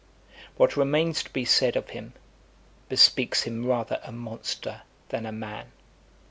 [0.57, 2.13] What remains to be said of him,
[2.89, 5.71] bespeaks him rather a monster than a man.